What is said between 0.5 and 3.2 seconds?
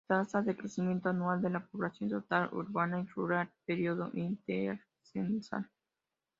crecimiento anual de la población total urbana y